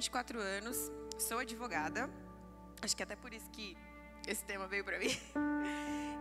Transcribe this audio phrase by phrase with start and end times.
[0.00, 2.08] 24 anos, sou advogada.
[2.80, 3.76] Acho que até por isso que
[4.26, 5.10] esse tema veio para mim.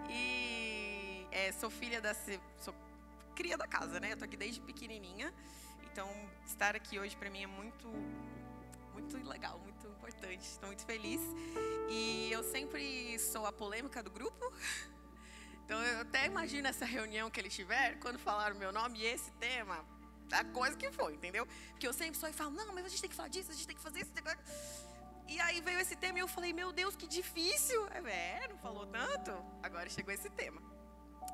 [0.10, 2.14] E é, sou filha da.
[2.60, 2.76] Sou
[3.34, 4.12] cria da casa, né?
[4.12, 5.34] Eu tô aqui desde pequenininha.
[5.90, 6.10] Então,
[6.46, 7.88] estar aqui hoje para mim é muito,
[8.92, 10.42] muito legal, muito importante.
[10.42, 11.22] Estou muito feliz.
[11.90, 14.54] E eu sempre sou a polêmica do grupo.
[15.64, 19.32] Então, eu até imagino essa reunião que eles tiveram, quando falaram meu nome e esse
[19.34, 19.86] tema,
[20.32, 21.46] a coisa que foi, entendeu?
[21.72, 23.68] Porque eu sempre e falo, não, mas a gente tem que falar disso, a gente
[23.68, 24.12] tem que fazer isso.
[25.28, 27.88] E aí veio esse tema e eu falei, meu Deus, que difícil.
[27.90, 29.32] É, não falou tanto?
[29.62, 30.62] Agora chegou esse tema.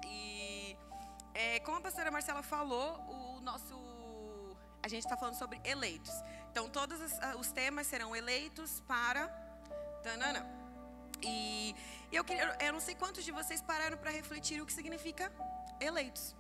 [0.06, 0.78] E
[1.34, 3.76] é, como a pastora Marcela falou, o nosso.
[4.84, 6.14] A gente está falando sobre eleitos.
[6.52, 7.00] Então, todos
[7.40, 9.28] os temas serão eleitos para.
[10.04, 10.46] Tanana.
[11.22, 11.76] E
[12.12, 15.32] eu, queria, eu não sei quantos de vocês pararam para refletir o que significa
[15.80, 16.36] eleitos.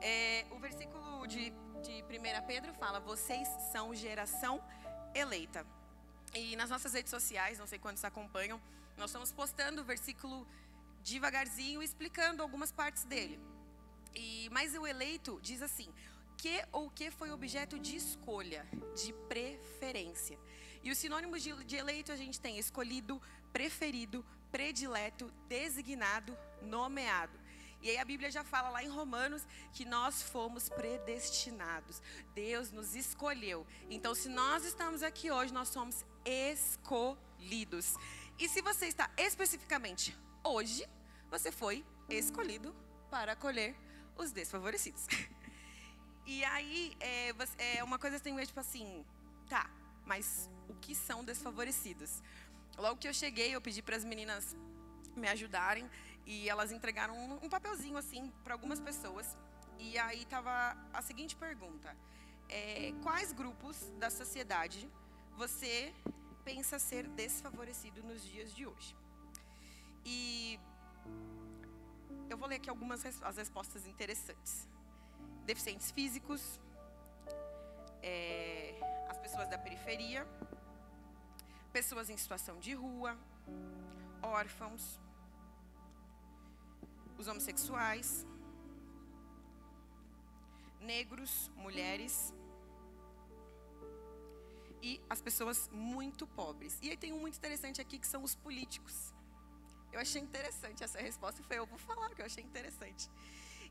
[0.00, 1.50] É, o versículo de,
[1.82, 4.62] de 1 Pedro fala: Vocês são geração
[5.14, 5.66] eleita.
[6.34, 8.60] E nas nossas redes sociais, não sei quantos acompanham,
[8.96, 10.46] nós estamos postando o versículo
[11.02, 13.40] devagarzinho, explicando algumas partes dele.
[14.14, 15.92] E mas o eleito diz assim:
[16.36, 20.38] que ou que foi objeto de escolha, de preferência.
[20.82, 23.20] E os sinônimos de, de eleito a gente tem escolhido,
[23.52, 27.37] preferido, predileto, designado, nomeado.
[27.80, 32.02] E aí a Bíblia já fala lá em Romanos que nós fomos predestinados.
[32.34, 33.66] Deus nos escolheu.
[33.88, 37.94] Então, se nós estamos aqui hoje, nós somos escolhidos.
[38.38, 40.88] E se você está especificamente hoje,
[41.30, 42.74] você foi escolhido
[43.10, 43.76] para acolher
[44.16, 45.06] os desfavorecidos.
[46.30, 47.32] E aí, é,
[47.78, 49.02] é uma coisa assim, tipo assim,
[49.48, 49.70] tá,
[50.04, 52.22] mas o que são desfavorecidos?
[52.76, 54.54] Logo que eu cheguei, eu pedi para as meninas
[55.16, 55.88] me ajudarem
[56.28, 59.36] e elas entregaram um, um papelzinho assim para algumas pessoas.
[59.78, 61.96] E aí tava a seguinte pergunta:
[62.50, 64.88] é, quais grupos da sociedade
[65.36, 65.92] você
[66.44, 68.94] pensa ser desfavorecido nos dias de hoje?
[70.04, 70.60] E
[72.28, 74.68] eu vou ler aqui algumas as respostas interessantes.
[75.46, 76.60] Deficientes físicos,
[78.02, 78.78] é,
[79.08, 80.28] as pessoas da periferia,
[81.72, 83.16] pessoas em situação de rua,
[84.22, 85.00] órfãos,
[87.18, 88.26] os homossexuais,
[90.80, 92.32] negros, mulheres
[94.80, 96.78] e as pessoas muito pobres.
[96.80, 99.12] E aí tem um muito interessante aqui que são os políticos.
[99.92, 103.10] Eu achei interessante essa resposta foi eu vou falar que eu achei interessante.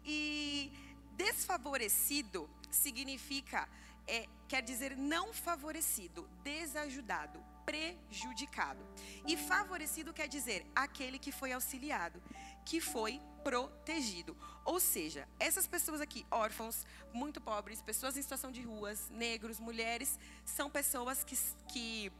[0.05, 0.71] E
[1.15, 3.67] desfavorecido significa
[4.07, 8.79] é, quer dizer não favorecido, desajudado, prejudicado.
[9.25, 12.21] E favorecido quer dizer aquele que foi auxiliado,
[12.67, 14.35] que foi protegido.
[14.65, 20.19] Ou seja, essas pessoas aqui, órfãos, muito pobres, pessoas em situação de ruas, negros, mulheres,
[20.43, 21.37] são pessoas que,
[21.69, 22.11] que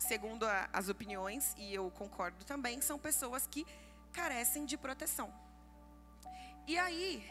[0.00, 3.64] segundo a, as opiniões, e eu concordo também, são pessoas que
[4.12, 5.32] carecem de proteção.
[6.66, 7.24] E aí,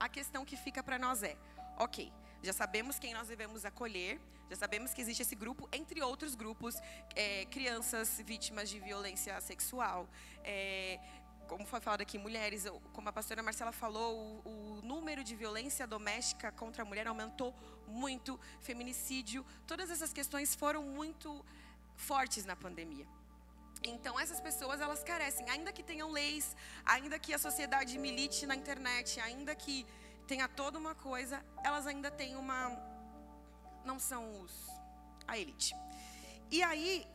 [0.00, 1.36] a questão que fica para nós é:
[1.78, 2.10] ok,
[2.42, 4.18] já sabemos quem nós devemos acolher,
[4.48, 6.74] já sabemos que existe esse grupo, entre outros grupos,
[7.14, 10.08] é, crianças vítimas de violência sexual,
[10.42, 10.98] é,
[11.48, 15.86] como foi falado aqui, mulheres, como a pastora Marcela falou, o, o, número de violência
[15.86, 17.54] doméstica contra a mulher aumentou
[17.86, 21.44] muito, feminicídio, todas essas questões foram muito
[21.96, 23.06] fortes na pandemia.
[23.82, 28.56] Então essas pessoas elas carecem, ainda que tenham leis, ainda que a sociedade milite na
[28.56, 29.86] internet, ainda que
[30.26, 32.70] tenha toda uma coisa, elas ainda têm uma
[33.84, 34.52] não são os
[35.26, 35.74] a elite.
[36.50, 37.06] E aí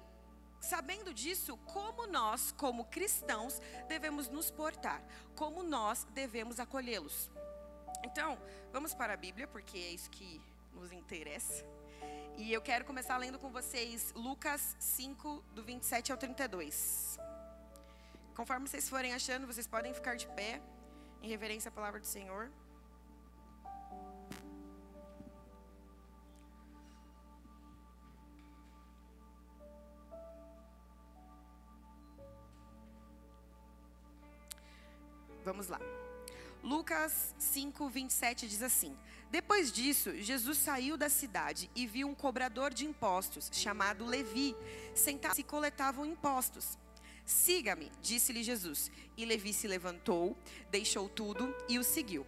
[0.60, 5.02] Sabendo disso, como nós, como cristãos, devemos nos portar,
[5.36, 7.30] como nós devemos acolhê-los.
[8.04, 8.38] Então,
[8.72, 10.42] vamos para a Bíblia, porque é isso que
[10.74, 11.66] nos interessa.
[12.38, 17.18] E eu quero começar lendo com vocês Lucas 5, do 27 ao 32.
[18.36, 20.62] Conforme vocês forem achando, vocês podem ficar de pé,
[21.22, 22.50] em reverência à palavra do Senhor.
[35.50, 35.80] Vamos lá.
[36.62, 38.96] Lucas 5, 27 diz assim:
[39.32, 44.56] Depois disso, Jesus saiu da cidade e viu um cobrador de impostos, chamado Levi,
[44.94, 46.78] sentado e coletavam impostos.
[47.26, 48.92] Siga-me, disse-lhe Jesus.
[49.18, 50.38] E Levi se levantou,
[50.70, 52.28] deixou tudo e o seguiu.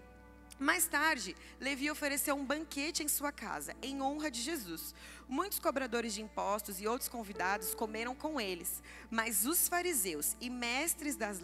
[0.62, 4.94] Mais tarde, Levi ofereceu um banquete em sua casa, em honra de Jesus.
[5.28, 11.16] Muitos cobradores de impostos e outros convidados comeram com eles, mas os fariseus e mestres
[11.16, 11.42] das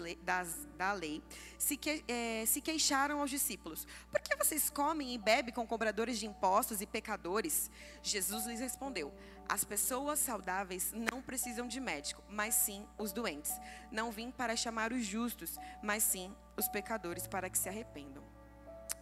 [0.78, 1.24] da lei
[1.58, 6.19] se, que, é, se queixaram aos discípulos: Por que vocês comem e bebem com cobradores
[6.19, 7.72] de impostos e pecadores?
[8.04, 9.12] Jesus lhes respondeu:
[9.50, 13.54] As pessoas saudáveis não precisam de médico, mas sim os doentes.
[13.92, 18.27] Não vim para chamar os justos, mas sim os pecadores para que se arrependam.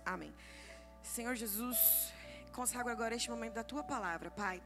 [0.06, 0.34] Amém.
[1.04, 1.78] Senhor Jesus,
[2.54, 4.62] consagro agora este momento da tua palavra, Pai.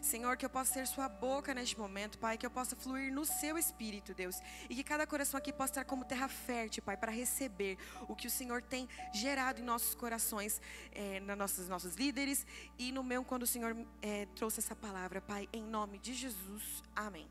[0.00, 3.24] Senhor, que eu possa ser sua boca neste momento, Pai, que eu possa fluir no
[3.24, 4.36] seu espírito, Deus,
[4.68, 7.76] e que cada coração aqui possa estar como terra fértil, Pai, para receber
[8.08, 10.60] o que o Senhor tem gerado em nossos corações,
[10.92, 12.46] é, nos nossos, nossos líderes
[12.78, 16.82] e no meu, quando o Senhor é, trouxe essa palavra, Pai, em nome de Jesus.
[16.96, 17.28] Amém.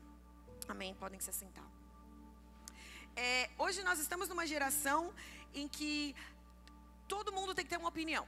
[0.68, 0.94] Amém.
[0.94, 1.68] Podem se assentar.
[3.16, 5.12] É, hoje nós estamos numa geração
[5.52, 6.14] em que
[7.14, 8.24] todo mundo tem que ter uma opinião.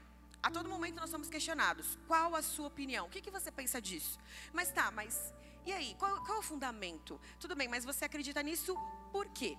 [0.47, 1.97] A todo momento nós somos questionados.
[2.05, 3.05] Qual a sua opinião?
[3.05, 4.19] O que, que você pensa disso?
[4.51, 5.33] Mas tá, mas
[5.65, 5.95] e aí?
[5.97, 7.19] Qual, qual é o fundamento?
[7.39, 8.75] Tudo bem, mas você acredita nisso
[9.13, 9.57] por quê?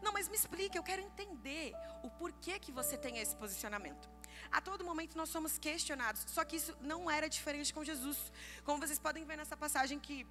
[0.00, 1.72] Não, mas me explique, eu quero entender
[2.04, 4.08] o porquê que você tem esse posicionamento.
[4.52, 8.18] A todo momento nós somos questionados, só que isso não era diferente com Jesus.
[8.64, 10.24] Como vocês podem ver nessa passagem que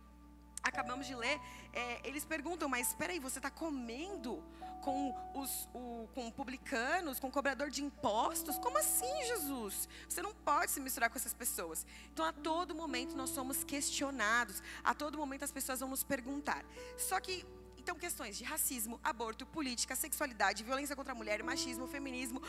[0.64, 1.40] acabamos de ler,
[1.74, 4.44] é, eles perguntam, mas espera aí, você está comendo
[4.82, 8.58] com os o, com publicanos, com cobrador de impostos?
[8.58, 9.88] Como assim, Jesus?
[10.08, 11.86] Você não pode se misturar com essas pessoas.
[12.12, 16.64] Então, a todo momento nós somos questionados, a todo momento as pessoas vão nos perguntar.
[16.98, 17.46] Só que
[17.78, 22.42] então, questões de racismo, aborto, política, sexualidade, violência contra a mulher, machismo, feminismo,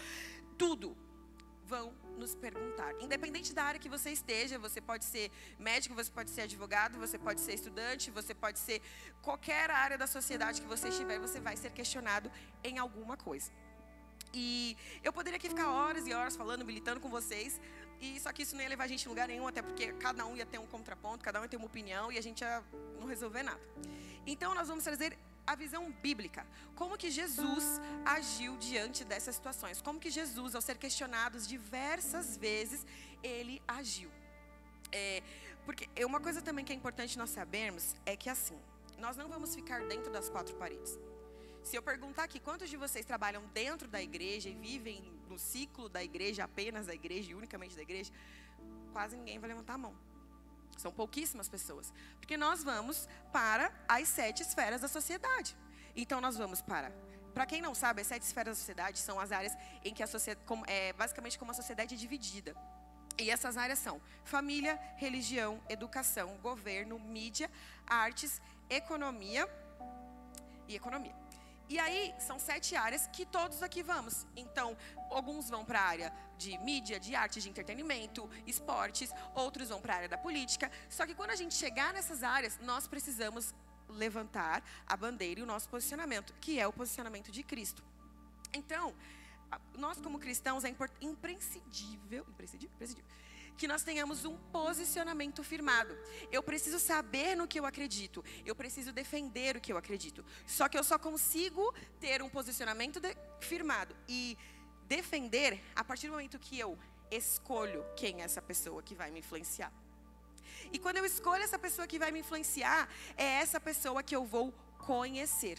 [0.59, 0.97] tudo
[1.73, 1.87] vão
[2.21, 2.91] nos perguntar.
[3.07, 5.27] Independente da área que você esteja, você pode ser
[5.69, 8.79] médico, você pode ser advogado, você pode ser estudante, você pode ser
[9.27, 12.29] qualquer área da sociedade que você estiver, você vai ser questionado
[12.71, 13.51] em alguma coisa.
[14.35, 14.77] E
[15.07, 17.61] eu poderia aqui ficar horas e horas falando, militando com vocês,
[18.01, 20.25] e só que isso não ia levar a gente em lugar nenhum, até porque cada
[20.27, 22.63] um ia ter um contraponto, cada um ia ter uma opinião e a gente ia
[23.01, 23.61] não resolver nada.
[24.27, 25.17] Então nós vamos trazer
[25.47, 26.47] a visão bíblica.
[26.75, 29.83] Como que Jesus agiu diante dessas situações?
[29.83, 32.87] Como que Jesus, ao ser questionado diversas vezes,
[33.23, 34.11] ele agiu?
[34.93, 35.23] É,
[35.65, 38.59] porque uma coisa também que é importante nós sabermos é que assim,
[38.99, 40.99] nós não vamos ficar dentro das quatro paredes.
[41.63, 45.89] Se eu perguntar aqui quantos de vocês trabalham dentro da igreja e vivem no ciclo
[45.89, 48.11] da igreja, apenas da igreja e unicamente da igreja,
[48.93, 49.95] quase ninguém vai levantar a mão.
[50.81, 51.93] São pouquíssimas pessoas.
[52.19, 55.57] Porque nós vamos para as sete esferas da sociedade.
[55.95, 56.91] Então nós vamos para.
[57.35, 60.07] Para quem não sabe, as sete esferas da sociedade são as áreas em que a
[60.07, 62.57] sociedade, é, basicamente como a sociedade é dividida.
[63.19, 67.51] E essas áreas são família, religião, educação, governo, mídia,
[67.87, 69.49] artes, economia
[70.67, 71.20] e economia.
[71.71, 74.27] E aí, são sete áreas que todos aqui vamos.
[74.35, 74.77] Então,
[75.09, 79.93] alguns vão para a área de mídia, de arte, de entretenimento, esportes, outros vão para
[79.95, 80.69] a área da política.
[80.89, 83.55] Só que quando a gente chegar nessas áreas, nós precisamos
[83.89, 87.85] levantar a bandeira e o nosso posicionamento, que é o posicionamento de Cristo.
[88.53, 88.93] Então,
[89.79, 93.11] nós como cristãos é imprescindível, imprescindível, imprescindível
[93.61, 95.95] que nós tenhamos um posicionamento firmado.
[96.33, 98.25] Eu preciso saber no que eu acredito.
[98.51, 100.25] Eu preciso defender o que eu acredito.
[100.47, 101.63] Só que eu só consigo
[102.01, 104.39] ter um posicionamento de, firmado e
[104.89, 106.79] defender a partir do momento que eu
[107.11, 109.71] escolho quem é essa pessoa que vai me influenciar.
[110.73, 114.25] E quando eu escolho essa pessoa que vai me influenciar, é essa pessoa que eu
[114.25, 115.59] vou conhecer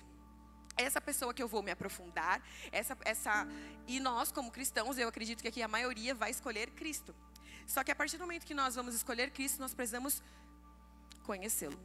[0.77, 3.47] essa pessoa que eu vou me aprofundar, essa, essa,
[3.85, 7.13] e nós como cristãos, eu acredito que aqui a maioria vai escolher Cristo.
[7.71, 10.21] Só que a partir do momento que nós vamos escolher Cristo, nós precisamos
[11.23, 11.79] conhecê-lo.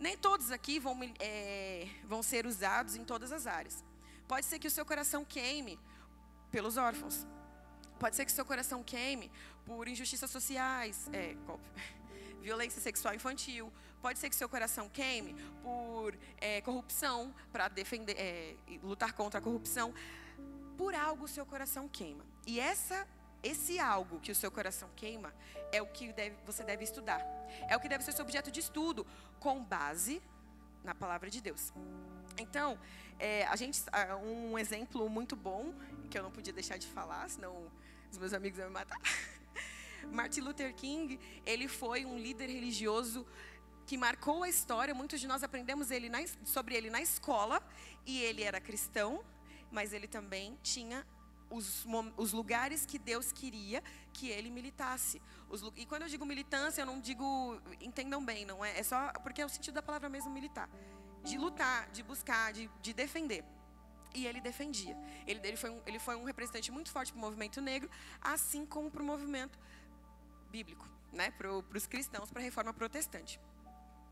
[0.00, 3.84] Nem todos aqui vão, é, vão ser usados em todas as áreas.
[4.26, 5.78] Pode ser que o seu coração queime
[6.50, 7.24] pelos órfãos.
[8.00, 9.30] Pode ser que o seu coração queime
[9.64, 11.36] por injustiças sociais, é,
[12.42, 13.72] violência sexual infantil.
[14.02, 19.38] Pode ser que o seu coração queime por é, corrupção, para defender, é, lutar contra
[19.38, 19.94] a corrupção.
[20.76, 22.26] Por algo o seu coração queima.
[22.44, 23.06] E essa
[23.44, 25.32] esse algo que o seu coração queima
[25.70, 27.20] é o que deve, você deve estudar.
[27.68, 29.06] É o que deve ser seu objeto de estudo,
[29.38, 30.22] com base
[30.82, 31.72] na palavra de Deus.
[32.38, 32.78] Então,
[33.18, 33.80] é, a gente,
[34.22, 35.74] um exemplo muito bom,
[36.10, 37.70] que eu não podia deixar de falar, senão
[38.10, 38.98] os meus amigos vão me matar.
[40.10, 43.26] Martin Luther King, ele foi um líder religioso
[43.86, 44.94] que marcou a história.
[44.94, 47.62] Muitos de nós aprendemos ele na, sobre ele na escola,
[48.06, 49.24] e ele era cristão,
[49.70, 51.06] mas ele também tinha
[51.54, 53.82] os, os lugares que Deus queria
[54.12, 55.20] que ele militasse.
[55.48, 58.78] Os, e quando eu digo militância, eu não digo, entendam bem, não é?
[58.78, 60.68] É só porque é o sentido da palavra mesmo militar.
[61.22, 63.44] De lutar, de buscar, de, de defender.
[64.14, 64.96] E ele defendia.
[65.26, 68.64] Ele, ele, foi um, ele foi um representante muito forte para o movimento negro, assim
[68.64, 69.58] como para o movimento
[70.50, 71.30] bíblico, né?
[71.32, 73.40] para os cristãos, para a reforma protestante.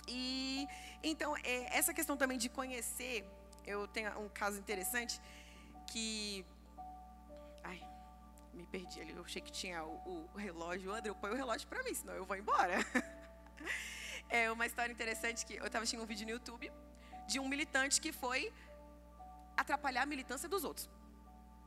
[0.08, 0.66] E
[1.02, 3.24] então, é, essa questão também de conhecer,
[3.64, 5.20] eu tenho um caso interessante
[5.92, 6.44] que
[8.52, 9.12] me perdi ali.
[9.12, 10.92] Eu achei que tinha o, o relógio.
[10.92, 12.76] André, põe o relógio para mim, senão eu vou embora.
[14.28, 16.72] É uma história interessante que eu estava assistindo um vídeo no YouTube
[17.28, 18.50] de um militante que foi
[19.54, 20.88] atrapalhar a militância dos outros.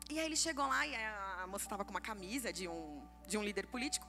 [0.10, 3.38] E aí ele chegou lá e a moça estava com uma camisa de um, de
[3.38, 4.08] um líder político.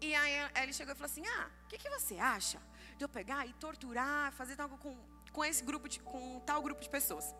[0.00, 2.60] E aí ele chegou e falou assim: Ah, o que, que você acha
[2.96, 4.96] de eu pegar e torturar, fazer algo com,
[5.32, 7.34] com esse grupo, de, com tal grupo de pessoas?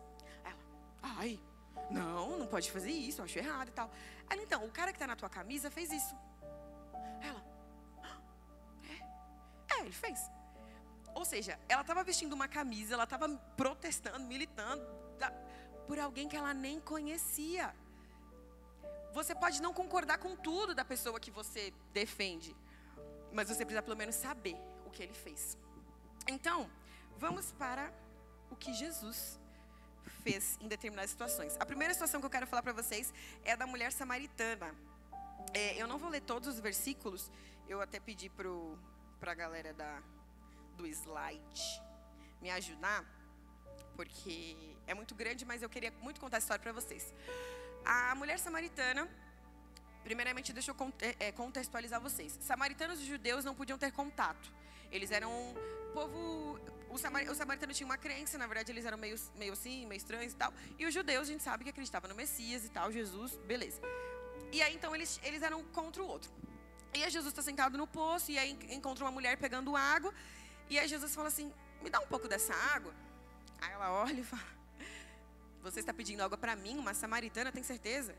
[0.44, 0.58] Ela,
[1.02, 1.40] ai,
[1.90, 3.90] não, não pode fazer isso, eu acho errado e tal.
[4.30, 6.14] Ela, então, o cara que está na tua camisa fez isso.
[7.20, 7.44] Ela,
[8.88, 10.30] é, é, ele fez.
[11.14, 14.84] Ou seja, ela estava vestindo uma camisa, ela estava protestando, militando
[15.86, 17.74] por alguém que ela nem conhecia.
[19.12, 22.56] Você pode não concordar com tudo da pessoa que você defende,
[23.32, 25.56] mas você precisa pelo menos saber o que ele fez.
[26.26, 26.68] Então,
[27.16, 27.92] vamos para
[28.50, 29.38] o que Jesus
[30.22, 31.56] fez em determinadas situações.
[31.60, 33.12] A primeira situação que eu quero falar para vocês
[33.44, 34.74] é da mulher samaritana.
[35.52, 37.30] É, eu não vou ler todos os versículos,
[37.68, 40.02] eu até pedi para a galera da,
[40.76, 41.82] do slide
[42.40, 43.04] me ajudar,
[43.96, 44.56] porque
[44.86, 47.14] é muito grande, mas eu queria muito contar a história para vocês.
[47.84, 49.08] A mulher samaritana,
[50.02, 50.76] primeiramente, deixa eu
[51.20, 52.38] é, contextualizar vocês.
[52.40, 54.52] Samaritanos e judeus não podiam ter contato.
[54.90, 55.54] Eles eram um
[55.92, 56.60] povo.
[56.94, 59.96] O, samar, o samaritano tinha uma crença, na verdade, eles eram meio, meio assim, meio
[59.96, 60.54] estranhos e tal.
[60.78, 63.80] E os judeus, a gente sabe que acreditavam no Messias e tal, Jesus, beleza.
[64.52, 66.30] E aí, então, eles, eles eram contra o outro.
[66.94, 70.14] E aí, Jesus está sentado no poço, e aí encontra uma mulher pegando água.
[70.70, 72.94] E aí, Jesus fala assim: Me dá um pouco dessa água.
[73.60, 74.46] Aí ela olha e fala:
[75.62, 78.14] Você está pedindo água para mim, uma samaritana, tem certeza?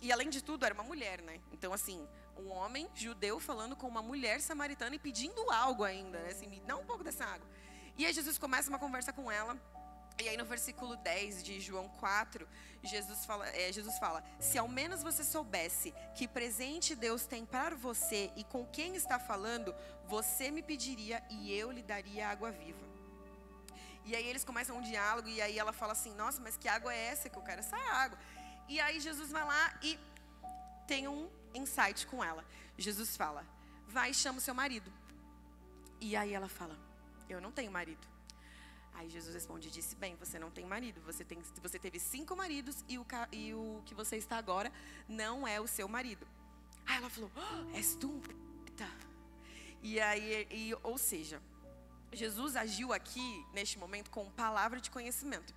[0.00, 1.40] E além de tudo, era uma mulher, né?
[1.52, 2.04] Então, assim,
[2.36, 6.30] um homem judeu falando com uma mulher samaritana e pedindo algo ainda, né?
[6.30, 7.46] Assim, me dá um pouco dessa água.
[7.96, 9.56] E aí Jesus começa uma conversa com ela.
[10.22, 12.46] E aí no versículo 10 de João 4,
[12.82, 17.74] Jesus fala, é, Jesus fala: Se ao menos você soubesse que presente Deus tem para
[17.74, 19.74] você e com quem está falando,
[20.06, 22.92] você me pediria e eu lhe daria água viva.
[24.04, 26.92] E aí eles começam um diálogo e aí ela fala assim: Nossa, mas que água
[26.92, 28.18] é essa que eu quero essa água?
[28.68, 29.98] E aí Jesus vai lá e
[30.86, 32.44] tem um insight com ela.
[32.76, 33.46] Jesus fala:
[33.86, 34.92] Vai chama o seu marido.
[36.00, 36.76] E aí ela fala:
[37.28, 38.06] Eu não tenho marido.
[38.94, 42.36] Aí Jesus responde e disse: Bem, você não tem marido, você, tem, você teve cinco
[42.36, 44.70] maridos e o, e o que você está agora
[45.08, 46.26] não é o seu marido.
[46.86, 48.20] Aí ela falou: oh, És tu?
[48.76, 48.90] Tá.
[49.82, 51.42] E aí, e, ou seja,
[52.12, 55.54] Jesus agiu aqui, neste momento, com palavra de conhecimento.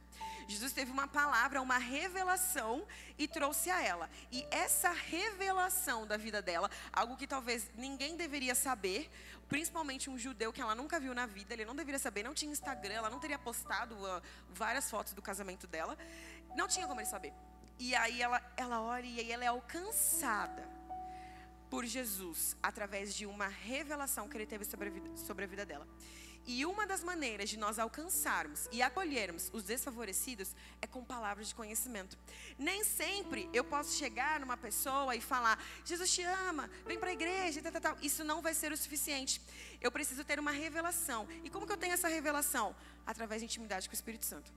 [0.48, 2.86] Jesus teve uma palavra, uma revelação
[3.18, 4.10] e trouxe a ela.
[4.32, 9.10] E essa revelação da vida dela, algo que talvez ninguém deveria saber,
[9.50, 12.52] principalmente um judeu que ela nunca viu na vida, ele não deveria saber, não tinha
[12.52, 15.98] Instagram, ela não teria postado uh, várias fotos do casamento dela,
[16.56, 17.34] não tinha como ele saber.
[17.78, 20.64] E aí ela, ela olha e aí ela é alcançada
[21.70, 25.66] por Jesus através de uma revelação que ele teve sobre a vida, sobre a vida
[25.66, 25.88] dela.
[26.48, 31.56] E uma das maneiras de nós alcançarmos e acolhermos os desfavorecidos é com palavras de
[31.56, 32.18] conhecimento.
[32.58, 37.14] Nem sempre eu posso chegar numa pessoa e falar: Jesus te ama, vem para a
[37.14, 37.98] igreja, tal, tal, tal.
[38.02, 39.42] Isso não vai ser o suficiente.
[39.82, 41.28] Eu preciso ter uma revelação.
[41.44, 42.76] E como que eu tenho essa revelação?
[43.06, 44.52] Através de intimidade com o Espírito Santo.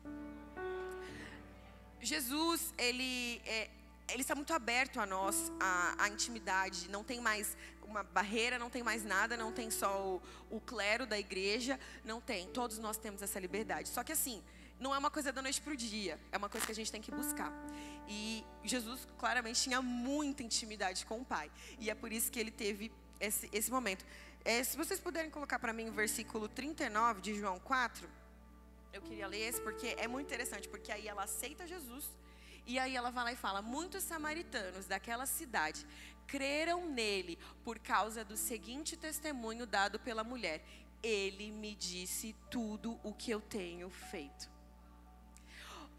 [2.00, 3.71] Jesus, ele, é,
[4.08, 6.88] ele está muito aberto a nós, a, a intimidade.
[6.90, 11.06] Não tem mais uma barreira, não tem mais nada, não tem só o, o clero
[11.06, 12.48] da igreja, não tem.
[12.48, 13.88] Todos nós temos essa liberdade.
[13.88, 14.42] Só que assim,
[14.80, 16.90] não é uma coisa da noite para o dia, é uma coisa que a gente
[16.90, 17.52] tem que buscar.
[18.08, 21.50] E Jesus claramente tinha muita intimidade com o Pai.
[21.78, 24.04] E é por isso que ele teve esse, esse momento.
[24.44, 28.08] É, se vocês puderem colocar para mim o versículo 39 de João 4,
[28.92, 32.06] eu queria ler esse porque é muito interessante, porque aí ela aceita Jesus.
[32.68, 35.87] E aí ela vai lá e fala: Muitos samaritanos daquela cidade
[36.26, 40.62] creram nele por causa do seguinte testemunho dado pela mulher:
[41.02, 44.57] Ele me disse tudo o que eu tenho feito.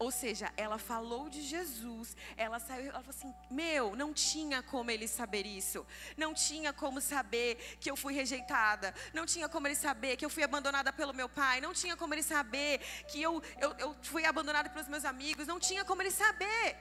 [0.00, 4.90] Ou seja, ela falou de Jesus, ela saiu, ela falou assim: Meu, não tinha como
[4.90, 9.74] ele saber isso, não tinha como saber que eu fui rejeitada, não tinha como ele
[9.74, 12.78] saber que eu fui abandonada pelo meu pai, não tinha como ele saber
[13.08, 16.78] que eu, eu, eu fui abandonada pelos meus amigos, não tinha como ele saber,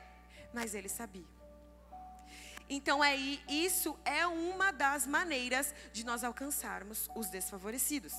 [0.54, 1.28] mas ele sabia.
[2.70, 3.18] Então, é,
[3.50, 8.14] isso é uma das maneiras de nós alcançarmos os desfavorecidos.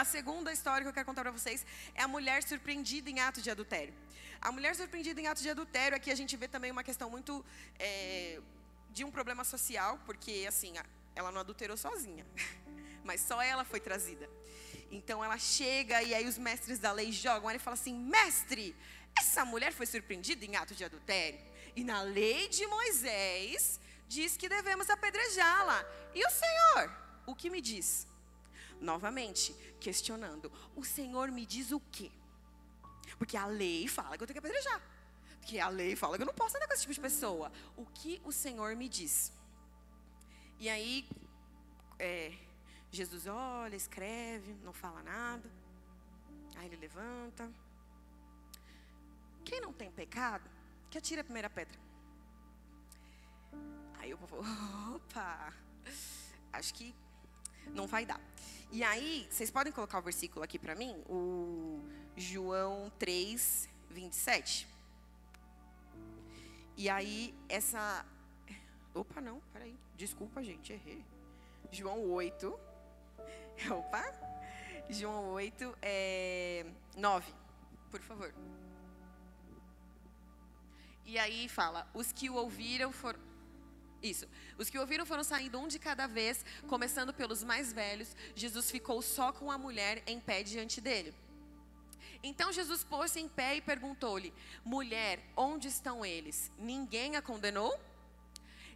[0.00, 3.42] A segunda história que eu quero contar para vocês é a mulher surpreendida em ato
[3.42, 3.92] de adultério.
[4.40, 7.44] A mulher surpreendida em ato de adultério, aqui a gente vê também uma questão muito
[7.80, 8.40] é,
[8.90, 10.72] de um problema social, porque assim,
[11.16, 12.24] ela não adulterou sozinha,
[13.02, 14.30] mas só ela foi trazida.
[14.88, 18.76] Então ela chega e aí os mestres da lei jogam ela e falam assim: mestre,
[19.18, 21.40] essa mulher foi surpreendida em ato de adultério.
[21.74, 25.84] E na lei de Moisés diz que devemos apedrejá-la.
[26.14, 28.06] E o Senhor, o que me diz?
[28.80, 32.10] Novamente, questionando: O Senhor me diz o quê?
[33.18, 34.80] Porque a lei fala que eu tenho que apedrejar.
[35.40, 37.50] Porque a lei fala que eu não posso andar com esse tipo de pessoa.
[37.76, 39.32] O que o Senhor me diz?
[40.58, 41.08] E aí,
[41.98, 42.32] é,
[42.90, 45.50] Jesus olha, escreve, não fala nada.
[46.56, 47.50] Aí ele levanta.
[49.44, 50.48] Quem não tem pecado,
[50.90, 51.78] que atire a primeira pedra.
[53.98, 54.42] Aí o povo,
[54.94, 55.52] opa,
[56.52, 56.94] acho que
[57.74, 58.20] não vai dar.
[58.70, 61.02] E aí, vocês podem colocar o versículo aqui para mim?
[61.08, 61.82] O
[62.14, 64.68] João 3, 27.
[66.76, 68.04] E aí, essa.
[68.94, 69.74] Opa, não, peraí.
[69.96, 71.02] Desculpa, gente, errei.
[71.72, 72.58] João 8.
[73.72, 74.04] Opa.
[74.90, 76.66] João 8, é...
[76.94, 77.34] 9,
[77.90, 78.34] por favor.
[81.06, 83.27] E aí fala: os que o ouviram foram.
[84.02, 84.26] Isso.
[84.56, 88.14] Os que ouviram foram saindo um de cada vez, começando pelos mais velhos.
[88.34, 91.14] Jesus ficou só com a mulher em pé diante dele.
[92.22, 94.32] Então Jesus pôs-se em pé e perguntou-lhe:
[94.64, 96.50] Mulher, onde estão eles?
[96.58, 97.78] Ninguém a condenou?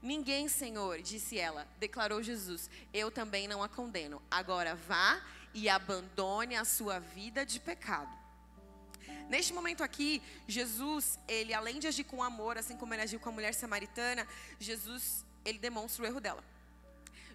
[0.00, 1.66] Ninguém, Senhor, disse ela.
[1.78, 4.20] Declarou Jesus: Eu também não a condeno.
[4.30, 5.20] Agora vá
[5.54, 8.21] e abandone a sua vida de pecado.
[9.28, 13.28] Neste momento aqui, Jesus, ele além de agir com amor, assim como ele agiu com
[13.28, 14.26] a mulher samaritana,
[14.58, 16.44] Jesus, ele demonstra o erro dela.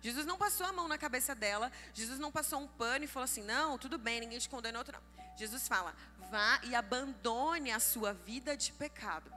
[0.02, 3.26] Jesus não passou a mão na cabeça dela, Jesus não passou um pano e falou
[3.26, 4.84] assim: "Não, tudo bem, ninguém te condenou".
[4.92, 5.02] Não.
[5.36, 5.96] Jesus fala:
[6.30, 9.32] "Vá e abandone a sua vida de pecado".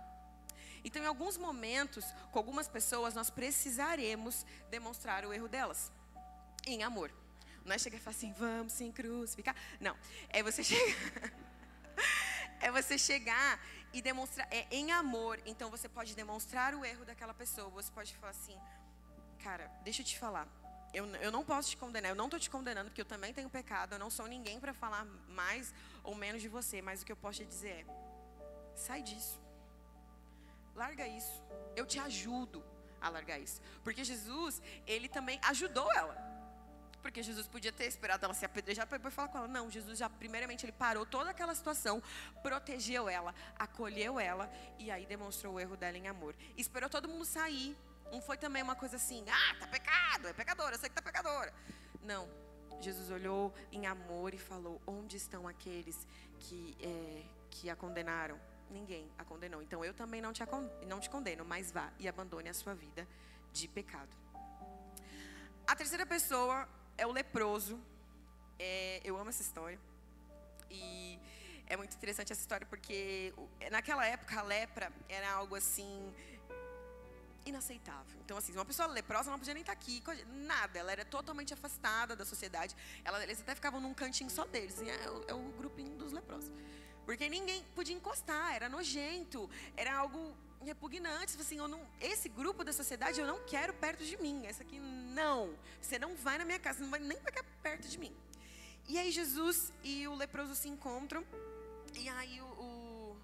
[0.85, 5.93] Então, em alguns momentos, com algumas pessoas, nós precisaremos demonstrar o erro delas
[6.67, 7.11] em amor.
[7.65, 9.55] Não é chegar e falar assim, vamos se crucificar.
[9.81, 9.97] Não.
[10.29, 11.33] É você chegar.
[12.61, 13.61] é você chegar
[13.93, 14.47] e demonstrar.
[14.51, 15.41] É em amor.
[15.45, 17.69] Então você pode demonstrar o erro daquela pessoa.
[17.71, 18.59] Você pode falar assim,
[19.43, 20.47] cara, deixa eu te falar.
[20.93, 23.49] Eu, eu não posso te condenar, eu não estou te condenando, porque eu também tenho
[23.49, 25.73] pecado, eu não sou ninguém para falar mais
[26.03, 29.41] ou menos de você, mas o que eu posso te dizer é: sai disso,
[30.75, 31.45] larga isso,
[31.77, 32.65] eu te ajudo
[33.01, 36.40] a largar isso, porque Jesus, ele também ajudou ela.
[37.03, 39.49] Porque Jesus podia ter esperado ela se apedrejar para depois falar com ela.
[39.49, 42.03] Não, Jesus já, primeiramente, ele parou toda aquela situação,
[42.43, 46.35] protegeu ela, acolheu ela e aí demonstrou o erro dela em amor.
[46.57, 47.77] Esperou todo mundo sair.
[48.13, 51.03] Não foi também uma coisa assim, ah, tá pecado, é pecadora, eu sei que tá
[51.03, 51.53] pecadora.
[52.03, 52.29] Não.
[52.81, 56.07] Jesus olhou em amor e falou: Onde estão aqueles
[56.39, 58.41] que, é, que a condenaram?
[58.71, 59.61] Ninguém a condenou.
[59.63, 60.43] Então eu também não te,
[60.87, 63.07] não te condeno, mas vá e abandone a sua vida
[63.53, 64.17] de pecado.
[65.67, 66.69] A terceira pessoa
[67.01, 67.81] é o leproso.
[68.59, 69.81] É, eu amo essa história.
[70.71, 71.19] E
[71.67, 73.33] é muito interessante essa história porque
[73.71, 76.13] naquela época a lepra era algo assim
[77.47, 78.21] inaceitável.
[78.23, 80.03] Então, assim, uma pessoa leprosa não podia nem estar tá aqui,
[80.53, 80.79] nada.
[80.79, 82.77] Ela era totalmente afastada da sociedade.
[83.03, 84.75] Ela, eles até ficavam num cantinho só deles.
[84.75, 86.53] Assim, é, o, é o grupinho dos leprosos.
[87.07, 91.41] Porque ninguém podia encostar, era nojento, era algo repugnante.
[91.41, 94.47] Assim, eu não, esse grupo da sociedade eu não quero perto de mim.
[94.47, 95.55] Essa aqui não.
[95.81, 98.15] Você não vai na minha casa, não vai nem ficar perto de mim.
[98.89, 101.25] E aí Jesus e o leproso se encontram.
[101.95, 103.17] E aí o, o,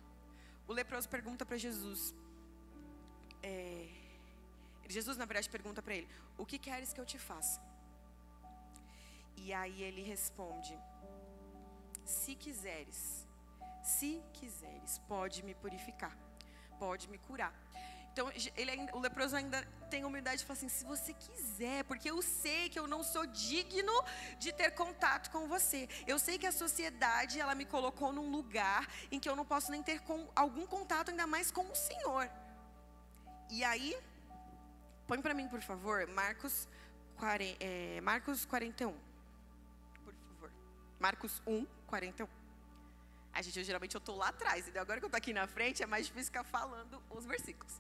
[0.69, 2.15] o leproso pergunta para Jesus.
[3.43, 3.89] É,
[4.89, 7.61] Jesus, na verdade, pergunta para ele: O que queres que eu te faça?
[9.37, 10.77] E aí ele responde:
[12.05, 13.27] Se quiseres,
[13.83, 16.26] se quiseres, pode me purificar
[16.79, 17.53] pode me curar.
[18.17, 22.23] Então, ele o leproso ainda tem humildade de falar assim: se você quiser, porque eu
[22.23, 23.93] sei que eu não sou digno
[24.39, 25.87] de ter contato com você.
[26.07, 29.71] Eu sei que a sociedade ela me colocou num lugar em que eu não posso
[29.71, 32.31] nem ter com, algum contato, ainda mais com o Senhor.
[33.51, 33.95] E aí,
[35.07, 36.67] põe para mim, por favor, Marcos,
[37.61, 38.95] é, Marcos 41.
[40.05, 40.51] Por favor.
[40.99, 42.46] Marcos 1, 41.
[43.37, 45.47] A gente, eu, geralmente eu estou lá atrás, e agora que eu estou aqui na
[45.47, 47.75] frente é mais difícil ficar falando os versículos.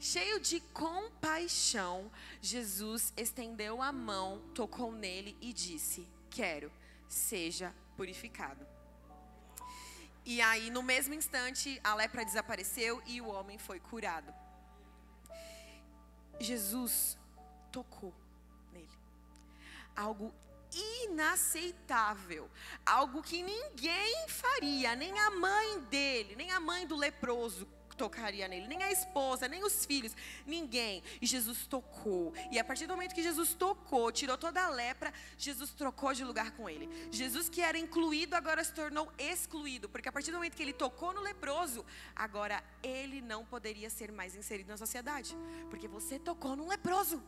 [0.00, 6.72] Cheio de compaixão, Jesus estendeu a mão, tocou nele e disse: Quero,
[7.06, 8.66] seja purificado.
[10.24, 14.32] E aí, no mesmo instante, a lepra desapareceu e o homem foi curado.
[16.40, 17.18] Jesus
[17.70, 18.14] tocou
[18.72, 18.88] nele.
[19.94, 20.32] Algo
[20.72, 22.50] inaceitável,
[22.84, 27.66] algo que ninguém faria, nem a mãe dele, nem a mãe do leproso
[27.98, 31.02] tocaria nele, nem a esposa, nem os filhos, ninguém.
[31.20, 32.32] E Jesus tocou.
[32.50, 36.24] E a partir do momento que Jesus tocou, tirou toda a lepra, Jesus trocou de
[36.24, 36.88] lugar com ele.
[37.10, 40.72] Jesus que era incluído agora se tornou excluído, porque a partir do momento que ele
[40.72, 45.36] tocou no leproso, agora ele não poderia ser mais inserido na sociedade,
[45.68, 47.20] porque você tocou num leproso.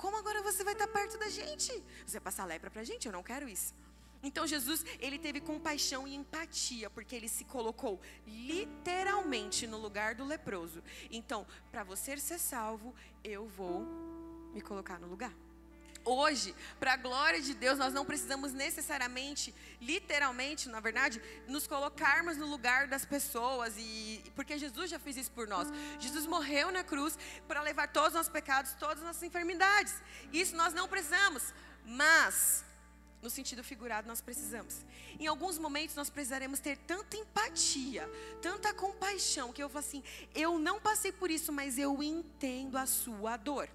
[0.00, 1.70] Como agora você vai estar perto da gente?
[2.06, 3.06] Você vai passar lepra pra gente?
[3.06, 3.74] Eu não quero isso.
[4.22, 10.24] Então Jesus, ele teve compaixão e empatia, porque ele se colocou literalmente no lugar do
[10.24, 10.82] leproso.
[11.10, 13.86] Então, para você ser salvo, eu vou
[14.54, 15.34] me colocar no lugar.
[16.04, 22.38] Hoje, para a glória de Deus, nós não precisamos necessariamente, literalmente, na verdade, nos colocarmos
[22.38, 25.68] no lugar das pessoas e porque Jesus já fez isso por nós.
[25.98, 29.94] Jesus morreu na cruz para levar todos os nossos pecados, todas as nossas enfermidades.
[30.32, 31.52] Isso nós não precisamos,
[31.84, 32.64] mas
[33.20, 34.84] no sentido figurado nós precisamos.
[35.18, 38.08] Em alguns momentos nós precisaremos ter tanta empatia,
[38.40, 40.02] tanta compaixão que eu falo assim:
[40.34, 43.68] eu não passei por isso, mas eu entendo a sua dor.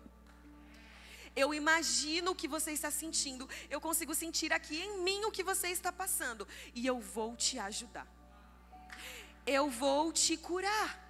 [1.35, 3.47] Eu imagino o que você está sentindo.
[3.69, 6.47] Eu consigo sentir aqui em mim o que você está passando.
[6.73, 8.07] E eu vou te ajudar.
[9.45, 11.03] Eu vou te curar.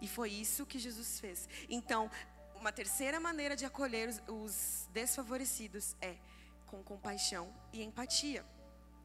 [0.00, 1.48] E foi isso que Jesus fez.
[1.68, 2.10] Então,
[2.56, 6.16] uma terceira maneira de acolher os, os desfavorecidos é
[6.66, 8.44] com compaixão e empatia.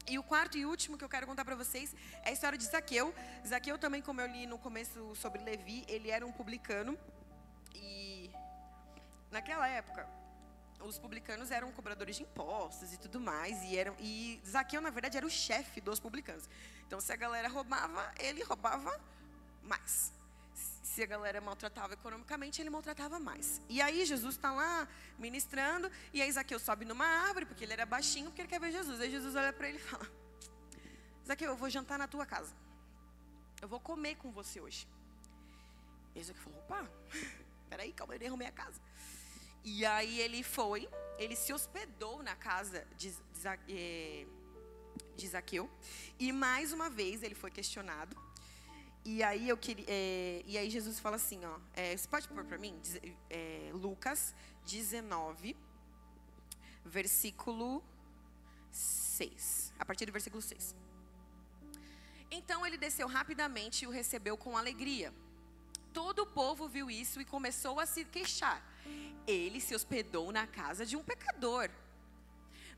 [0.08, 2.64] E o quarto e último que eu quero contar para vocês é a história de
[2.64, 3.14] Zaqueu.
[3.46, 6.98] Zaqueu também, como eu li no começo sobre Levi, ele era um publicano.
[7.74, 8.30] E
[9.30, 10.08] naquela época,
[10.80, 15.16] os publicanos eram cobradores de impostos e tudo mais, e, eram, e Zaqueu, na verdade,
[15.16, 16.48] era o chefe dos publicanos.
[16.86, 18.98] Então, se a galera roubava, ele roubava
[19.62, 20.12] mais.
[20.82, 23.60] Se a galera maltratava economicamente, ele maltratava mais.
[23.68, 24.88] E aí, Jesus está lá
[25.18, 28.72] ministrando, e aí Zaqueu sobe numa árvore, porque ele era baixinho, porque ele quer ver
[28.72, 29.00] Jesus.
[29.00, 30.06] Aí Jesus olha para ele e fala:
[31.26, 32.54] Zaqueu, eu vou jantar na tua casa.
[33.60, 34.88] Eu vou comer com você hoje.
[36.14, 36.90] E Zaqueu falou: opa,
[37.68, 38.80] peraí, calma, eu nem arrumei a casa.
[39.70, 44.26] E aí ele foi, ele se hospedou na casa de, de, eh,
[45.14, 45.68] de Zaqueu.
[46.18, 48.16] E mais uma vez ele foi questionado.
[49.04, 52.42] E aí eu queria, é, e aí Jesus fala assim, ó, é, você pode pôr
[52.44, 52.80] para mim,
[53.28, 55.54] é, Lucas 19,
[56.84, 57.84] versículo
[58.70, 60.74] 6, a partir do versículo 6.
[62.30, 65.12] Então ele desceu rapidamente e o recebeu com alegria.
[65.92, 68.62] Todo o povo viu isso e começou a se queixar
[69.26, 71.70] ele se hospedou na casa de um pecador.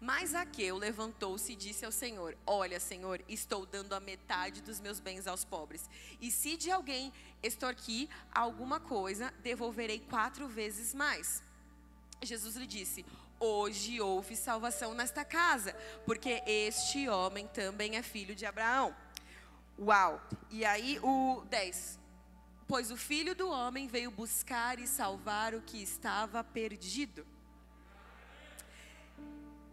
[0.01, 4.99] Mas Zaqueu levantou-se e disse ao Senhor: Olha, Senhor, estou dando a metade dos meus
[4.99, 5.89] bens aos pobres.
[6.21, 11.43] E se de alguém extorquir alguma coisa, devolverei quatro vezes mais.
[12.23, 13.05] Jesus lhe disse:
[13.39, 15.75] Hoje houve salvação nesta casa,
[16.07, 18.97] porque este homem também é filho de Abraão.
[19.79, 20.21] Uau!
[20.51, 22.00] E aí o 10.
[22.71, 27.27] Pois o filho do homem veio buscar e salvar o que estava perdido.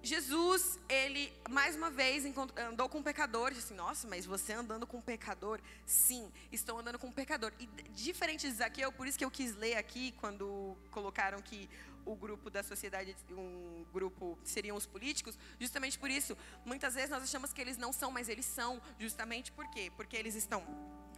[0.01, 2.25] Jesus, ele mais uma vez
[2.67, 5.59] andou com um pecador, disse: Nossa, mas você andando com pecador?
[5.85, 7.53] Sim, estou andando com pecador.
[7.59, 11.69] E diferente de Zaqueu, por isso que eu quis ler aqui, quando colocaram que
[12.03, 16.35] o grupo da sociedade, um grupo seriam os políticos, justamente por isso.
[16.65, 19.91] Muitas vezes nós achamos que eles não são, mas eles são, justamente por quê?
[19.95, 20.65] Porque eles estão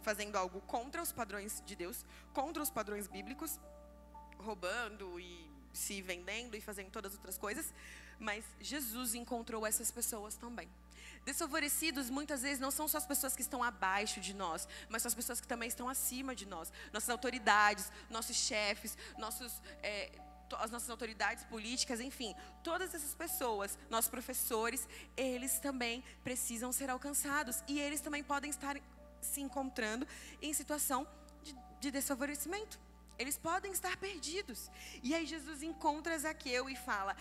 [0.02, 3.58] fazendo algo contra os padrões de Deus, contra os padrões bíblicos,
[4.38, 7.72] roubando e se vendendo e fazendo todas as outras coisas,
[8.18, 10.68] mas Jesus encontrou essas pessoas também.
[11.24, 15.08] Desfavorecidos muitas vezes não são só as pessoas que estão abaixo de nós, mas são
[15.08, 16.72] as pessoas que também estão acima de nós.
[16.92, 20.10] Nossas autoridades, nossos chefes, nossos, é,
[20.58, 22.34] as nossas autoridades políticas, enfim,
[22.64, 28.76] todas essas pessoas, nossos professores, eles também precisam ser alcançados e eles também podem estar
[29.20, 30.06] se encontrando
[30.40, 31.06] em situação
[31.42, 32.78] de, de desfavorecimento.
[33.20, 34.70] Eles podem estar perdidos.
[35.02, 37.14] E aí Jesus encontra Zaqueu e fala: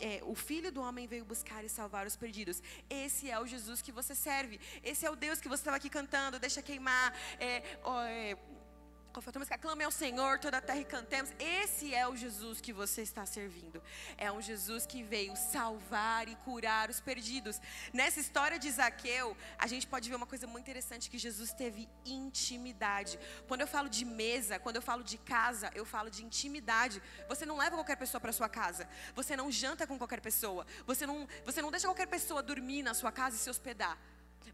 [0.00, 2.62] é, O filho do homem veio buscar e salvar os perdidos.
[2.88, 4.58] Esse é o Jesus que você serve.
[4.82, 6.38] Esse é o Deus que você estava aqui cantando.
[6.38, 7.14] Deixa queimar.
[7.38, 7.62] É,
[8.06, 8.38] é,
[9.12, 11.32] Confortamos que aclame ao Senhor, toda a terra e cantemos.
[11.38, 13.82] Esse é o Jesus que você está servindo.
[14.16, 17.60] É um Jesus que veio salvar e curar os perdidos.
[17.92, 21.88] Nessa história de Zaqueu, a gente pode ver uma coisa muito interessante que Jesus teve
[22.04, 23.18] intimidade.
[23.48, 27.02] Quando eu falo de mesa, quando eu falo de casa, eu falo de intimidade.
[27.28, 28.88] Você não leva qualquer pessoa para sua casa.
[29.16, 30.64] Você não janta com qualquer pessoa.
[30.86, 33.98] Você não, você não deixa qualquer pessoa dormir na sua casa e se hospedar.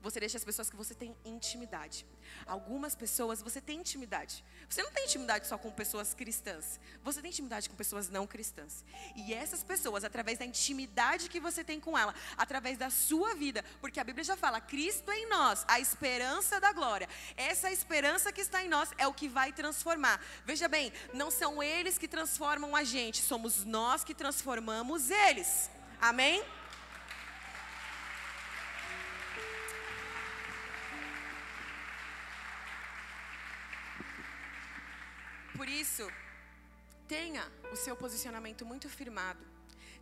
[0.03, 2.07] Você deixa as pessoas que você tem intimidade.
[2.47, 4.45] Algumas pessoas você tem intimidade.
[4.69, 6.79] Você não tem intimidade só com pessoas cristãs.
[7.03, 8.85] Você tem intimidade com pessoas não cristãs.
[9.15, 13.65] E essas pessoas, através da intimidade que você tem com ela, através da sua vida,
[13.81, 17.09] porque a Bíblia já fala: Cristo em nós, a esperança da glória.
[17.37, 20.21] Essa esperança que está em nós é o que vai transformar.
[20.45, 25.71] Veja bem, não são eles que transformam a gente, somos nós que transformamos eles.
[26.01, 26.45] Amém?
[35.57, 36.11] Por isso,
[37.09, 39.41] tenha o seu posicionamento muito firmado.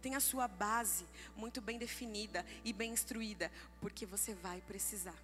[0.02, 5.16] Tenha a sua base muito bem definida e bem instruída, porque você vai precisar.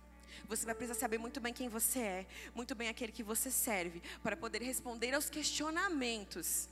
[0.48, 4.02] Você vai precisar saber muito bem quem você é, muito bem aquele que você serve,
[4.22, 6.68] para poder responder aos questionamentos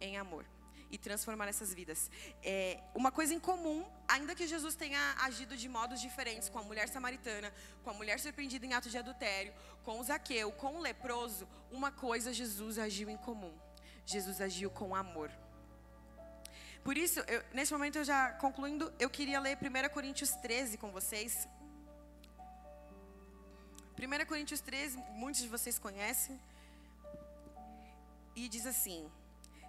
[0.00, 0.44] em amor
[0.90, 2.10] e transformar essas vidas.
[2.42, 6.62] É uma coisa em comum, ainda que Jesus tenha agido de modos diferentes com a
[6.62, 10.80] mulher samaritana, com a mulher surpreendida em ato de adultério, com o Zaqueu, com o
[10.80, 13.54] leproso, uma coisa Jesus agiu em comum.
[14.04, 15.30] Jesus agiu com amor.
[16.84, 20.92] Por isso, eu, nesse momento eu já concluindo, eu queria ler 1 Coríntios 13 com
[20.92, 21.48] vocês.
[23.98, 26.38] 1 Coríntios 13, muitos de vocês conhecem.
[28.36, 29.10] E diz assim: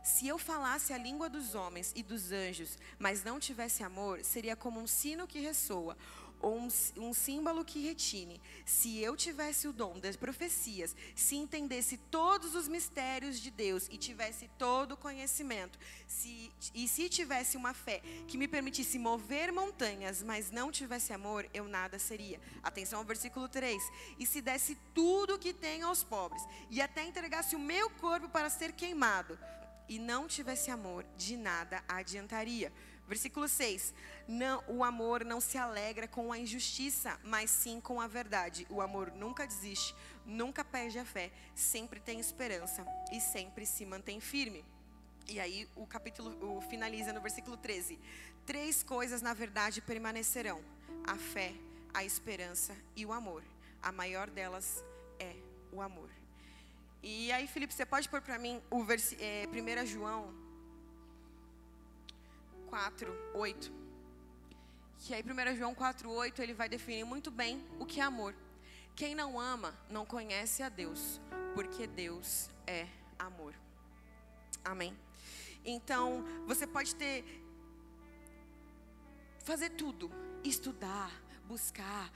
[0.07, 4.55] se eu falasse a língua dos homens e dos anjos, mas não tivesse amor, seria
[4.55, 5.97] como um sino que ressoa,
[6.39, 6.67] ou um,
[6.97, 8.41] um símbolo que retine.
[8.65, 13.97] Se eu tivesse o dom das profecias, se entendesse todos os mistérios de Deus e
[13.97, 20.23] tivesse todo o conhecimento, se, e se tivesse uma fé que me permitisse mover montanhas,
[20.23, 22.39] mas não tivesse amor, eu nada seria.
[22.63, 23.83] Atenção ao versículo 3.
[24.17, 28.29] E se desse tudo o que tenho aos pobres, e até entregasse o meu corpo
[28.29, 29.37] para ser queimado,
[29.87, 32.71] e não tivesse amor, de nada adiantaria.
[33.07, 33.93] Versículo 6.
[34.27, 38.67] Não, o amor não se alegra com a injustiça, mas sim com a verdade.
[38.69, 39.95] O amor nunca desiste,
[40.25, 44.65] nunca perde a fé, sempre tem esperança e sempre se mantém firme.
[45.29, 47.97] E aí o capítulo o, finaliza no versículo 13.
[48.45, 50.61] Três coisas na verdade permanecerão:
[51.05, 51.53] a fé,
[51.93, 53.43] a esperança e o amor.
[53.81, 54.83] A maior delas
[55.19, 55.33] é
[55.71, 56.09] o amor.
[57.01, 59.13] E aí, Felipe, você pode pôr para mim o vers...
[59.19, 60.33] é, 1 João
[62.67, 63.71] 4, 8.
[64.99, 68.35] Que aí, 1 João 4, 8, ele vai definir muito bem o que é amor.
[68.95, 71.21] Quem não ama não conhece a Deus,
[71.53, 72.87] porque Deus é
[73.19, 73.53] amor.
[74.65, 74.97] Amém?
[75.63, 77.23] Então, você pode ter.
[79.43, 80.11] Fazer tudo,
[80.43, 81.11] estudar,
[81.47, 82.11] buscar,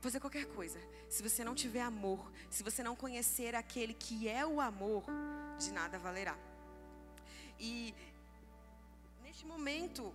[0.00, 0.78] fazer qualquer coisa.
[1.08, 5.04] Se você não tiver amor, se você não conhecer aquele que é o amor,
[5.58, 6.36] de nada valerá.
[7.58, 7.94] E
[9.22, 10.14] neste momento,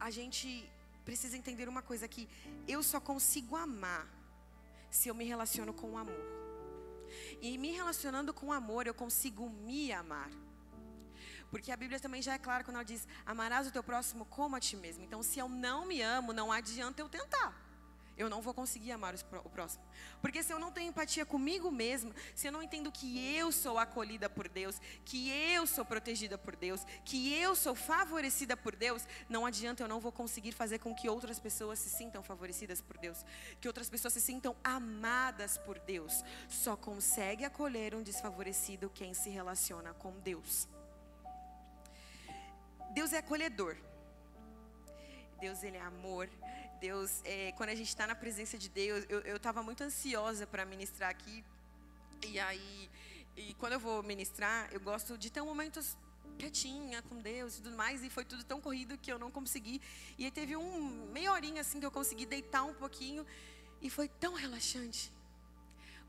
[0.00, 0.68] a gente
[1.04, 2.28] precisa entender uma coisa que
[2.66, 4.06] eu só consigo amar
[4.90, 6.36] se eu me relaciono com o amor.
[7.40, 10.30] E me relacionando com o amor, eu consigo me amar.
[11.50, 14.56] Porque a Bíblia também já é clara quando ela diz: Amarás o teu próximo como
[14.56, 15.04] a ti mesmo.
[15.04, 17.65] Então, se eu não me amo, não adianta eu tentar
[18.16, 19.84] eu não vou conseguir amar o próximo.
[20.20, 23.78] Porque se eu não tenho empatia comigo mesma, se eu não entendo que eu sou
[23.78, 29.06] acolhida por Deus, que eu sou protegida por Deus, que eu sou favorecida por Deus,
[29.28, 32.96] não adianta, eu não vou conseguir fazer com que outras pessoas se sintam favorecidas por
[32.98, 33.24] Deus,
[33.60, 36.24] que outras pessoas se sintam amadas por Deus.
[36.48, 40.68] Só consegue acolher um desfavorecido quem se relaciona com Deus.
[42.92, 43.76] Deus é acolhedor.
[45.40, 46.28] Deus ele é amor,
[46.80, 50.64] Deus, é, quando a gente está na presença de Deus, eu estava muito ansiosa para
[50.64, 51.44] ministrar aqui.
[52.26, 52.90] E aí,
[53.36, 55.96] e quando eu vou ministrar, eu gosto de ter momentos
[56.38, 59.80] quietinha com Deus e tudo mais, e foi tudo tão corrido que eu não consegui.
[60.18, 63.26] E aí teve um meia horinha assim que eu consegui deitar um pouquinho,
[63.80, 65.12] e foi tão relaxante.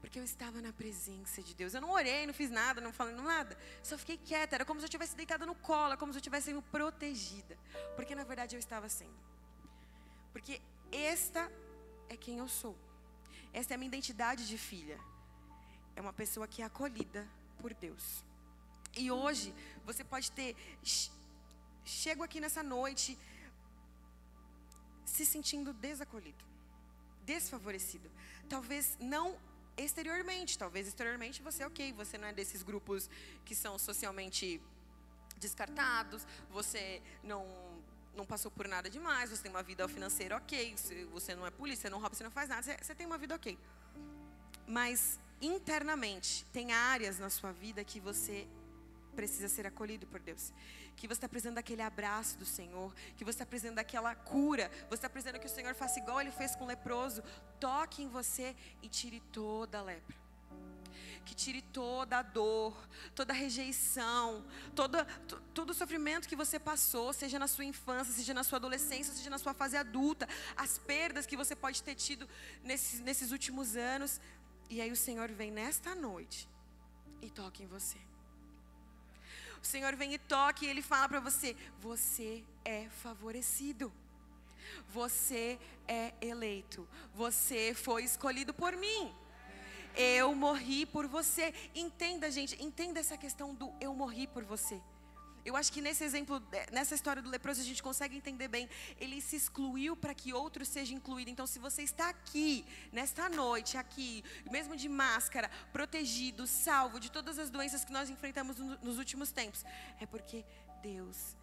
[0.02, 1.74] Porque eu estava na presença de Deus.
[1.74, 3.58] Eu não orei, não fiz nada, não falei nada.
[3.82, 4.56] Só fiquei quieta.
[4.56, 7.58] Era como se eu tivesse deitada no colo, como se eu estivesse sendo protegida.
[7.96, 9.18] Porque na verdade eu estava sendo.
[10.32, 11.52] Porque esta
[12.10, 12.78] é quem eu sou.
[13.54, 15.00] Esta é a minha identidade de filha.
[15.96, 17.28] É uma pessoa que é acolhida
[17.60, 18.24] por Deus.
[18.96, 19.54] E hoje
[19.86, 20.56] você pode ter
[21.84, 23.18] chego aqui nessa noite
[25.06, 26.44] se sentindo desacolhido,
[27.26, 28.12] desfavorecido.
[28.48, 29.38] Talvez não
[29.78, 33.10] exteriormente, talvez exteriormente você é ok, você não é desses grupos
[33.46, 34.62] que são socialmente
[35.38, 37.46] descartados, você não
[38.16, 40.76] não passou por nada demais, você tem uma vida financeira ok,
[41.12, 43.36] você não é polícia, não rouba, você não faz nada, você, você tem uma vida
[43.36, 43.56] ok.
[44.68, 48.48] Mas internamente, tem áreas na sua vida que você
[49.18, 50.54] precisa ser acolhido por Deus.
[50.96, 55.00] Que você está precisando daquele abraço do Senhor, que você está precisando daquela cura, você
[55.02, 57.24] está precisando que o Senhor faça igual ele fez com o leproso,
[57.60, 60.16] toque em você e tire toda a lepra
[61.26, 62.74] que tire toda a dor,
[63.14, 65.04] toda a rejeição, toda,
[65.54, 69.30] todo o sofrimento que você passou, seja na sua infância, seja na sua adolescência, seja
[69.30, 70.26] na sua fase adulta,
[70.56, 72.30] as perdas que você pode ter tido
[72.64, 74.22] nesses, nesses últimos anos.
[74.70, 76.48] E aí o Senhor vem nesta noite
[77.22, 78.00] e toca em você.
[79.62, 83.92] O Senhor vem e toca e Ele fala para você: você é favorecido.
[84.90, 86.88] Você é eleito.
[87.16, 89.14] Você foi escolhido por mim
[89.98, 91.54] eu morri por você.
[91.74, 94.80] Entenda, gente, entenda essa questão do eu morri por você.
[95.48, 98.70] Eu acho que nesse exemplo, nessa história do leproso, a gente consegue entender bem.
[99.00, 101.32] Ele se excluiu para que outros sejam incluídos.
[101.32, 107.40] Então, se você está aqui, nesta noite, aqui, mesmo de máscara, protegido, salvo de todas
[107.40, 109.64] as doenças que nós enfrentamos nos últimos tempos,
[110.02, 110.44] é porque
[110.82, 111.38] Deus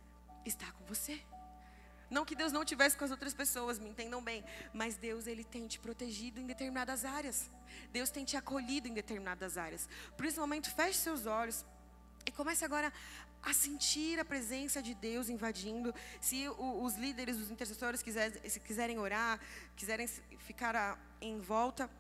[0.45, 1.19] está com você.
[2.11, 5.45] Não que Deus não tivesse com as outras pessoas, me entendam bem, mas Deus ele
[5.45, 7.51] tem te protegido em determinadas áreas.
[7.91, 9.89] Deus tem te acolhido em determinadas áreas.
[10.15, 11.65] Por esse momento, feche seus olhos
[12.27, 12.93] e comece agora
[13.45, 15.95] a sentir a presença de Deus invadindo.
[16.21, 19.39] Se o, os líderes, os intercessores quiserem, se quiserem orar,
[19.77, 20.07] quiserem
[20.39, 21.91] ficar a, em volta,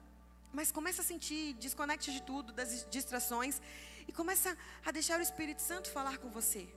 [0.52, 3.60] mas comece a sentir, desconecte de tudo, das distrações
[4.06, 6.68] e começa a deixar o Espírito Santo falar com você.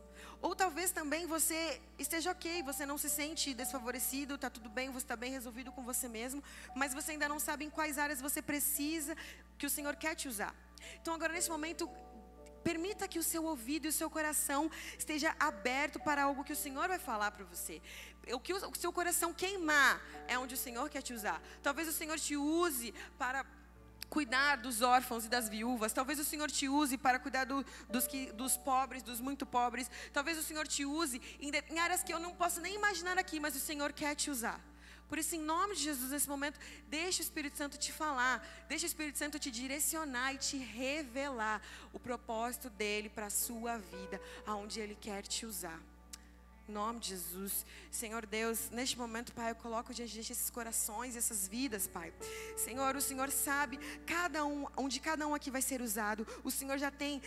[0.41, 5.05] Ou talvez também você esteja ok, você não se sente desfavorecido, está tudo bem, você
[5.05, 6.43] está bem resolvido com você mesmo,
[6.75, 9.15] mas você ainda não sabe em quais áreas você precisa
[9.57, 10.55] que o Senhor quer te usar.
[11.01, 11.89] Então agora nesse momento
[12.69, 16.61] Permita que o seu ouvido e o seu coração esteja aberto para algo que o
[16.65, 17.81] Senhor vai falar para você.
[18.33, 21.41] O que o seu coração queimar é onde o Senhor quer te usar.
[21.63, 23.45] Talvez o Senhor te use para
[24.09, 25.93] cuidar dos órfãos e das viúvas.
[25.93, 29.89] Talvez o Senhor te use para cuidar do, dos, que, dos pobres, dos muito pobres.
[30.11, 33.39] Talvez o Senhor te use em, em áreas que eu não posso nem imaginar aqui,
[33.39, 34.59] mas o Senhor quer te usar.
[35.07, 38.85] Por isso, em nome de Jesus, nesse momento, deixa o Espírito Santo te falar, deixa
[38.85, 41.61] o Espírito Santo te direcionar e te revelar
[41.93, 45.81] o propósito dele para a sua vida, aonde ele quer te usar.
[46.67, 47.65] Em nome de Jesus.
[47.89, 52.13] Senhor Deus, neste momento, Pai, eu coloco diante de esses corações essas vidas, Pai.
[52.57, 56.27] Senhor, o Senhor sabe cada um, onde cada um aqui vai ser usado.
[56.43, 57.21] O Senhor já tem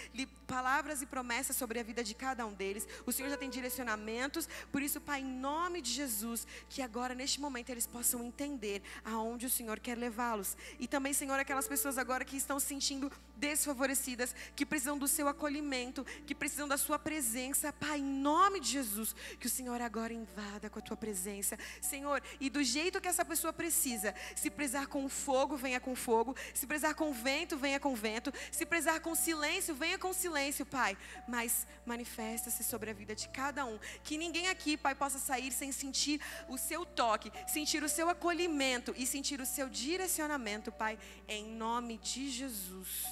[0.46, 2.87] palavras e promessas sobre a vida de cada um deles.
[3.07, 4.46] O Senhor já tem direcionamentos.
[4.70, 9.46] Por isso, Pai, em nome de Jesus, que agora, neste momento, eles possam entender aonde
[9.46, 10.55] o Senhor quer levá-los.
[10.79, 15.26] E também, Senhor, aquelas pessoas agora que estão se sentindo desfavorecidas, que precisam do seu
[15.26, 17.72] acolhimento, que precisam da sua presença.
[17.72, 21.58] Pai, em nome de Jesus, que o Senhor agora invada com a tua presença.
[21.80, 26.36] Senhor, e do jeito que essa pessoa precisa, se precisar com fogo, venha com fogo.
[26.54, 28.32] Se precisar com vento, venha com vento.
[28.50, 30.96] Se precisar com silêncio, venha com silêncio, Pai.
[31.28, 33.78] Mas manifesta-se sobre a vida de cada um.
[34.02, 38.94] Que ninguém aqui, Pai, possa sair sem sentir o seu toque, sentir o seu acolhimento
[38.96, 43.04] e sentir o seu direcionamento, Pai, em nome de Jesus.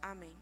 [0.00, 0.36] Amém.